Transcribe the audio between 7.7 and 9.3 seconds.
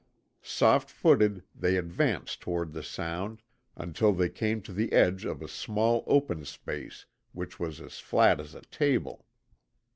as flat as a table.